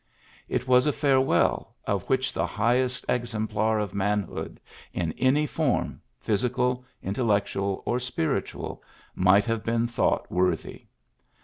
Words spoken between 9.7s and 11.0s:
thought worthy.